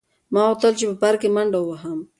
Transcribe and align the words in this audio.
ما 0.31 0.41
غوښتل 0.49 0.73
چې 0.79 0.85
په 0.89 0.95
پارک 1.01 1.19
کې 1.21 1.29
منډه 1.35 1.59
وهم. 1.61 1.99